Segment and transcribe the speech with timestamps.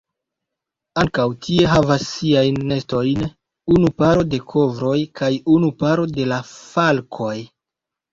[0.99, 3.21] Ankaŭ tie havas siajn nestojn
[3.73, 7.35] unu paro de korvoj kaj unu paro de falkoj.